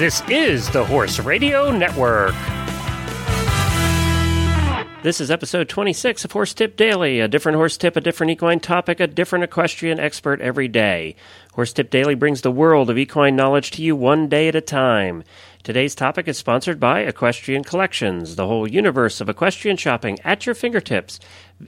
[0.00, 2.34] This is the Horse Radio Network.
[5.02, 7.20] This is episode 26 of Horse Tip Daily.
[7.20, 11.16] A different horse tip, a different equine topic, a different equestrian expert every day.
[11.52, 14.62] Horse Tip Daily brings the world of equine knowledge to you one day at a
[14.62, 15.22] time.
[15.62, 20.54] Today's topic is sponsored by Equestrian Collections, the whole universe of equestrian shopping at your
[20.54, 21.20] fingertips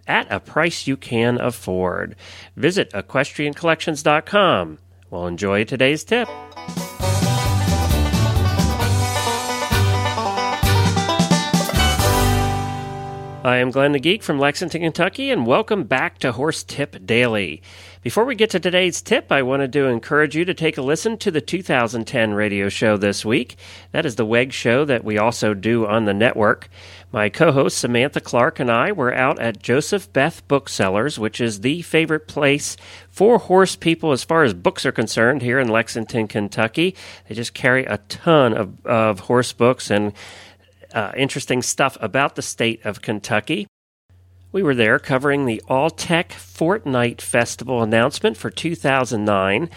[0.06, 2.16] at a price you can afford.
[2.56, 4.78] Visit equestriancollections.com.
[5.10, 6.30] Well, enjoy today's tip.
[13.44, 17.60] I am Glenn the Geek from Lexington, Kentucky, and welcome back to Horse Tip Daily.
[18.00, 21.18] Before we get to today's tip, I wanted to encourage you to take a listen
[21.18, 23.56] to the 2010 radio show this week.
[23.90, 26.68] That is the WEG show that we also do on the network.
[27.10, 31.60] My co host Samantha Clark and I were out at Joseph Beth Booksellers, which is
[31.62, 32.76] the favorite place
[33.10, 36.94] for horse people as far as books are concerned here in Lexington, Kentucky.
[37.28, 40.12] They just carry a ton of, of horse books and
[40.94, 43.66] uh, interesting stuff about the state of Kentucky.
[44.52, 49.70] We were there covering the Alltech Fortnight Festival announcement for 2009.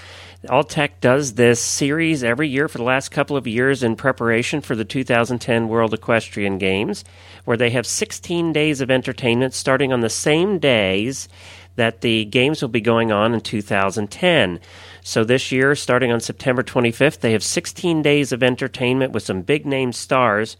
[0.47, 4.75] Alltech does this series every year for the last couple of years in preparation for
[4.75, 7.05] the 2010 World Equestrian Games,
[7.45, 11.29] where they have 16 days of entertainment starting on the same days
[11.77, 14.59] that the games will be going on in 2010.
[15.03, 19.41] So this year, starting on September 25th, they have 16 days of entertainment with some
[19.41, 20.57] big name stars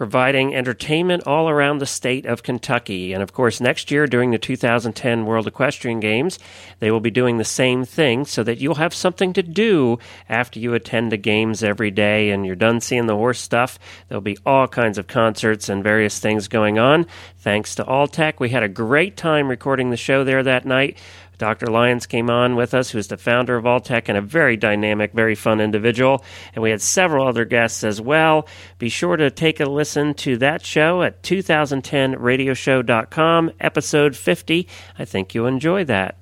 [0.00, 3.12] providing entertainment all around the state of Kentucky.
[3.12, 6.38] And of course, next year during the 2010 World Equestrian Games,
[6.78, 10.58] they will be doing the same thing so that you'll have something to do after
[10.58, 13.78] you attend the games every day and you're done seeing the horse stuff.
[14.08, 17.04] There'll be all kinds of concerts and various things going on.
[17.36, 20.96] Thanks to Alltech, we had a great time recording the show there that night.
[21.40, 21.66] Dr.
[21.66, 25.34] Lyons came on with us, who's the founder of Alltech and a very dynamic, very
[25.34, 26.22] fun individual.
[26.54, 28.46] And we had several other guests as well.
[28.78, 34.68] Be sure to take a listen to that show at 2010radioshow.com, episode 50.
[34.98, 36.18] I think you'll enjoy that.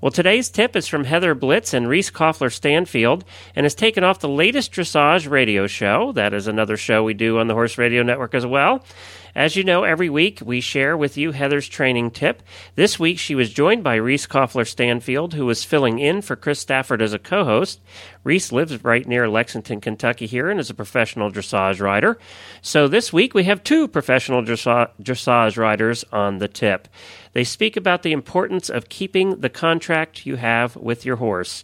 [0.00, 3.24] Well, today's tip is from Heather Blitz and Reese Koffler Stanfield
[3.56, 6.12] and is taken off the latest dressage radio show.
[6.12, 8.84] That is another show we do on the Horse Radio Network as well.
[9.38, 12.42] As you know, every week we share with you Heather's training tip.
[12.74, 16.58] This week she was joined by Reese Koffler Stanfield, who was filling in for Chris
[16.58, 17.80] Stafford as a co host.
[18.24, 22.18] Reese lives right near Lexington, Kentucky, here and is a professional dressage rider.
[22.62, 26.88] So this week we have two professional dressage riders on the tip.
[27.32, 31.62] They speak about the importance of keeping the contract you have with your horse.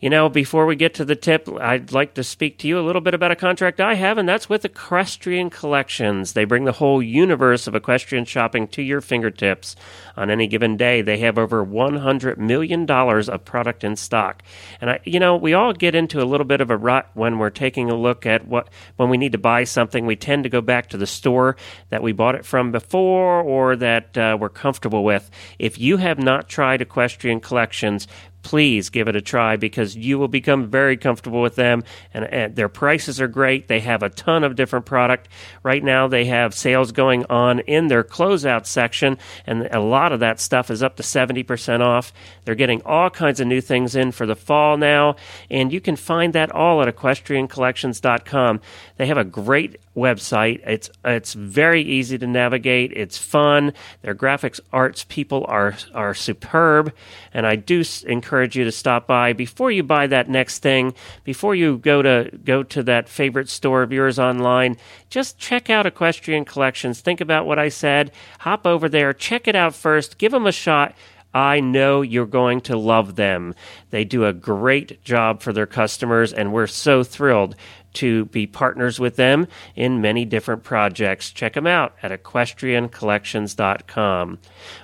[0.00, 2.80] You know, before we get to the tip, I'd like to speak to you a
[2.80, 6.32] little bit about a contract I have, and that's with Equestrian Collections.
[6.32, 9.76] They bring the whole universe of equestrian shopping to your fingertips.
[10.16, 14.42] On any given day, they have over $100 million of product in stock.
[14.80, 17.38] And, I, you know, we all get into a little bit of a rut when
[17.38, 20.48] we're taking a look at what, when we need to buy something, we tend to
[20.48, 21.56] go back to the store
[21.90, 25.30] that we bought it from before or that uh, we're comfortable with.
[25.58, 28.08] If you have not tried Equestrian Collections,
[28.42, 31.84] please give it a try because you will become very comfortable with them.
[32.14, 33.68] And, and, their prices are great.
[33.68, 35.28] They have a ton of different product.
[35.62, 40.20] Right now they have sales going on in their closeout section and a lot of
[40.20, 42.12] that stuff is up to 70% off.
[42.44, 45.16] They're getting all kinds of new things in for the fall now
[45.50, 48.60] and you can find that all at equestriancollections.com
[48.96, 50.60] they have a great website.
[50.66, 52.92] It's it's very easy to navigate.
[52.92, 53.72] It's fun.
[54.02, 56.92] Their graphics arts people are are superb,
[57.34, 60.94] and I do encourage you to stop by before you buy that next thing.
[61.24, 64.76] Before you go to go to that favorite store of yours online,
[65.08, 67.00] just check out Equestrian Collections.
[67.00, 68.12] Think about what I said.
[68.40, 70.18] Hop over there, check it out first.
[70.18, 70.94] Give them a shot.
[71.32, 73.54] I know you're going to love them.
[73.90, 77.54] They do a great job for their customers, and we're so thrilled
[77.92, 81.30] to be partners with them in many different projects.
[81.30, 84.38] Check them out at equestriancollections.com.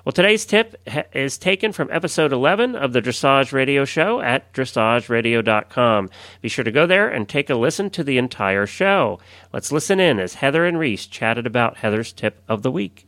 [0.05, 0.75] Well, today's tip
[1.13, 6.11] is taken from episode 11 of the Dressage Radio Show at dressageradio.com.
[6.41, 9.21] Be sure to go there and take a listen to the entire show.
[9.53, 13.07] Let's listen in as Heather and Reese chatted about Heather's tip of the week.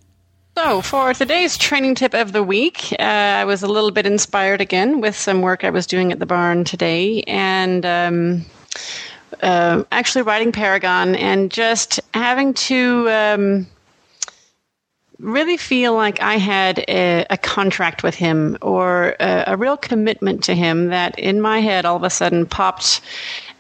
[0.64, 4.60] So, for today's training tip of the week, uh, I was a little bit inspired
[4.60, 7.22] again with some work I was doing at the barn today.
[7.28, 8.44] And um,
[9.40, 13.66] uh, actually riding Paragon and just having to um,
[15.20, 20.43] really feel like I had a, a contract with him or a, a, real commitment
[20.44, 23.00] to him that in my head all of a sudden popped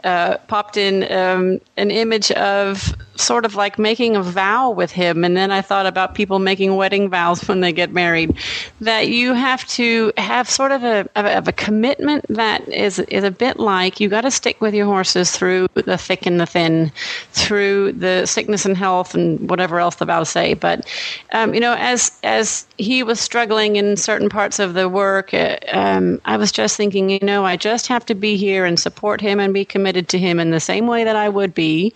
[0.04, 5.24] uh, popped in um, an image of sort of like making a vow with him.
[5.24, 8.36] And then I thought about people making wedding vows when they get married.
[8.80, 13.30] That you have to have sort of a, of a commitment that is, is a
[13.30, 16.92] bit like you got to stick with your horses through the thick and the thin,
[17.32, 20.54] through the sickness and health and whatever else the vows say.
[20.54, 20.86] But,
[21.32, 25.58] um, you know, as, as he was struggling in certain parts of the work, uh,
[25.72, 29.20] um, I was just thinking, you know, I just have to be here and support
[29.20, 31.92] him and be committed to him in the same way that I would be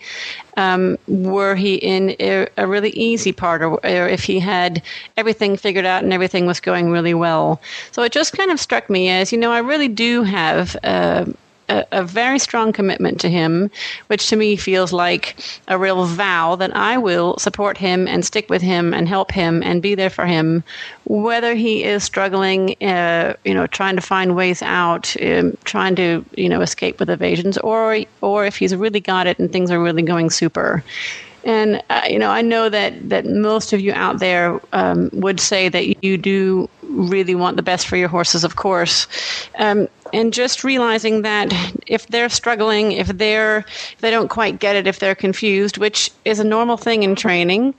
[0.57, 4.81] um, were he in a, a, really easy part or, or, if he had
[5.17, 7.61] everything figured out and everything was going really well.
[7.91, 11.25] So it just kind of struck me as, you know, I really do have uh,
[11.69, 13.69] a, a, very strong commitment to him,
[14.07, 15.35] which to me feels like
[15.67, 19.63] a real vow that I will support him and stick with him and help him
[19.63, 20.63] and be there for him,
[21.05, 26.25] whether he is struggling, uh, you know, trying to find ways out, um, trying to,
[26.35, 29.81] you know, escape with evasions, or or if he's really got it and things are
[29.81, 30.83] really going super.
[31.43, 35.39] And uh, you know, I know that that most of you out there um, would
[35.39, 39.07] say that you do really want the best for your horses, of course.
[39.59, 41.51] Um, and just realizing that
[41.87, 46.11] if they're struggling, if they're if they don't quite get it, if they're confused, which
[46.23, 47.73] is a normal thing in training,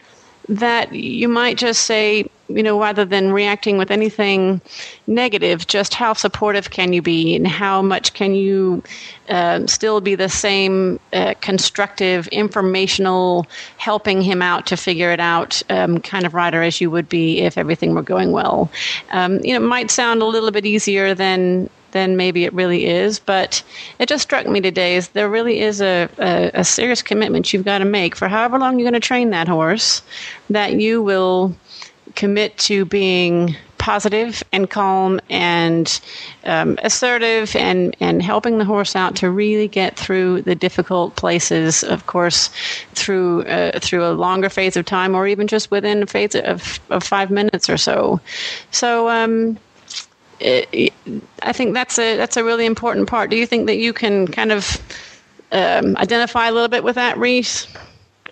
[0.48, 4.60] that you might just say, you know, rather than reacting with anything
[5.06, 8.82] negative, just how supportive can you be and how much can you
[9.30, 13.46] uh, still be the same uh, constructive, informational,
[13.78, 17.40] helping him out to figure it out um, kind of rider as you would be
[17.40, 18.70] if everything were going well.
[19.12, 22.84] Um, you know, it might sound a little bit easier than than maybe it really
[22.84, 23.18] is.
[23.18, 23.62] But
[23.98, 27.64] it just struck me today is there really is a, a, a serious commitment you've
[27.64, 30.02] got to make for however long you're going to train that horse
[30.50, 31.56] that you will
[32.14, 36.00] commit to being positive and calm and
[36.44, 41.84] um, assertive and, and helping the horse out to really get through the difficult places,
[41.84, 42.48] of course,
[42.94, 46.80] through uh, through a longer phase of time or even just within a phase of,
[46.88, 48.20] of five minutes or so.
[48.70, 49.58] So, um,
[50.40, 53.30] I think that's a that's a really important part.
[53.30, 54.80] Do you think that you can kind of
[55.52, 57.66] um, identify a little bit with that, Reese?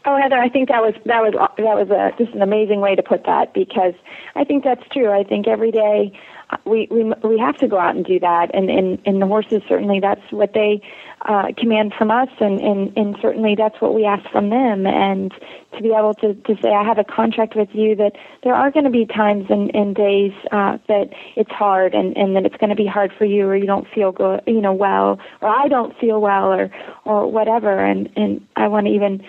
[0.05, 2.97] Oh, Heather, I think that was that was that was a, just an amazing way
[2.97, 3.95] to put that because
[4.35, 5.11] I think that's true.
[5.13, 6.19] I think every day
[6.51, 9.27] uh, we we we have to go out and do that, and and and the
[9.27, 10.83] horses certainly that's what they
[11.25, 14.87] uh, command from us, and, and, and certainly that's what we ask from them.
[14.87, 15.33] And
[15.77, 18.13] to be able to, to say, I have a contract with you, that
[18.43, 22.35] there are going to be times and, and days uh, that it's hard, and, and
[22.37, 24.73] that it's going to be hard for you, or you don't feel good, you know,
[24.73, 26.71] well, or I don't feel well, or
[27.05, 27.79] or whatever.
[27.79, 29.23] And and I want to even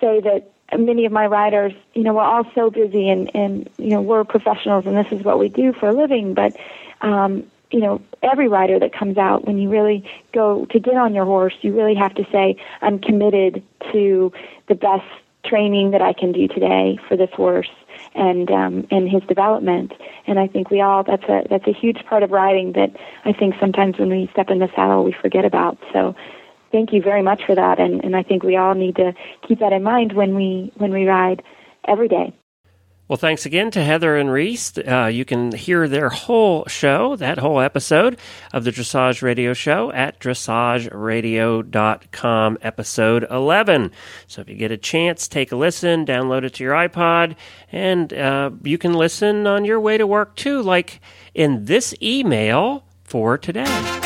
[0.00, 3.90] say that many of my riders, you know, we're all so busy, and and you
[3.90, 6.56] know, we're professionals, and this is what we do for a living, but
[7.00, 11.14] um, you know, every rider that comes out, when you really go to get on
[11.14, 13.62] your horse, you really have to say, I'm committed
[13.92, 14.32] to
[14.68, 15.06] the best
[15.44, 17.70] training that I can do today for this horse
[18.14, 19.92] and um, and his development.
[20.26, 22.90] And I think we all that's a that's a huge part of riding that
[23.24, 25.78] I think sometimes when we step in the saddle we forget about.
[25.92, 26.14] So
[26.72, 29.12] thank you very much for that and, and I think we all need to
[29.46, 31.42] keep that in mind when we when we ride
[31.86, 32.34] every day.
[33.10, 34.78] Well, thanks again to Heather and Reese.
[34.78, 38.16] Uh, you can hear their whole show, that whole episode
[38.52, 43.90] of the Dressage Radio Show at dressageradio.com, episode 11.
[44.28, 47.34] So if you get a chance, take a listen, download it to your iPod,
[47.72, 51.00] and uh, you can listen on your way to work too, like
[51.34, 53.99] in this email for today.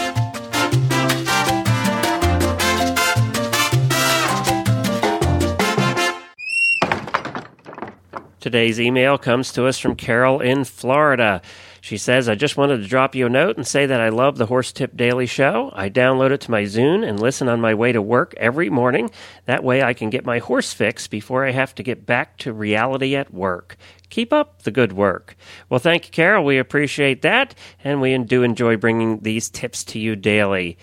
[8.44, 11.40] Today's email comes to us from Carol in Florida.
[11.80, 14.36] She says, I just wanted to drop you a note and say that I love
[14.36, 15.72] the Horse Tip Daily Show.
[15.74, 19.10] I download it to my Zune and listen on my way to work every morning.
[19.46, 22.52] That way I can get my horse fix before I have to get back to
[22.52, 23.78] reality at work.
[24.10, 25.36] Keep up the good work.
[25.70, 26.44] Well, thank you, Carol.
[26.44, 30.76] We appreciate that, and we do enjoy bringing these tips to you daily.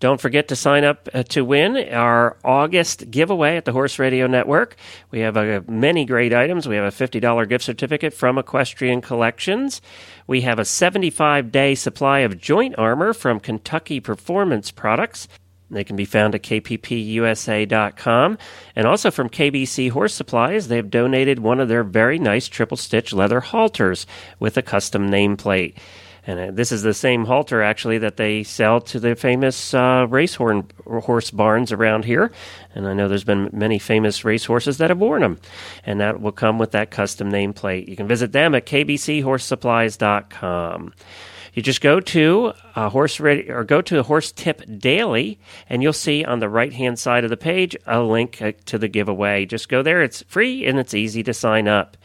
[0.00, 4.28] Don't forget to sign up uh, to win our August giveaway at the Horse Radio
[4.28, 4.76] Network.
[5.10, 6.68] We have uh, many great items.
[6.68, 9.80] We have a $50 gift certificate from Equestrian Collections.
[10.26, 15.26] We have a 75 day supply of joint armor from Kentucky Performance Products.
[15.70, 18.38] They can be found at kppusa.com.
[18.74, 23.12] And also from KBC Horse Supplies, they've donated one of their very nice triple stitch
[23.12, 24.06] leather halters
[24.38, 25.74] with a custom nameplate.
[26.26, 30.06] And uh, this is the same halter, actually, that they sell to the famous uh,
[30.08, 32.30] race horn, horse barns around here.
[32.74, 35.38] And I know there's been many famous racehorses that have worn them.
[35.84, 37.88] And that will come with that custom nameplate.
[37.88, 40.92] You can visit them at kbchorsesupplies.com.
[41.54, 46.24] You just go to a horse or go to horse tip daily, and you'll see
[46.24, 49.44] on the right hand side of the page a link uh, to the giveaway.
[49.44, 51.96] Just go there; it's free and it's easy to sign up.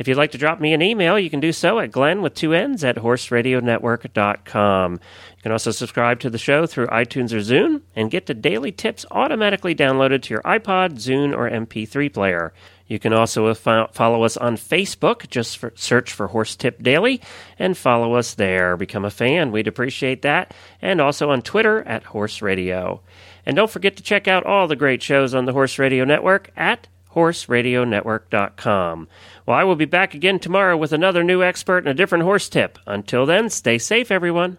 [0.00, 2.32] If you'd like to drop me an email, you can do so at glenn with
[2.32, 4.92] two N's at horseradionetwork.com.
[4.94, 8.72] You can also subscribe to the show through iTunes or Zune and get the daily
[8.72, 12.54] tips automatically downloaded to your iPod, Zune, or MP3 player.
[12.86, 15.28] You can also follow us on Facebook.
[15.28, 17.20] Just for, search for Horse Tip Daily
[17.58, 18.78] and follow us there.
[18.78, 19.52] Become a fan.
[19.52, 20.54] We'd appreciate that.
[20.80, 23.02] And also on Twitter at Horse Radio.
[23.44, 26.50] And don't forget to check out all the great shows on the Horse Radio Network
[26.56, 29.08] at horseradionetwork.com.
[29.46, 32.48] Well, I will be back again tomorrow with another new expert and a different horse
[32.48, 32.78] tip.
[32.86, 34.58] Until then, stay safe, everyone.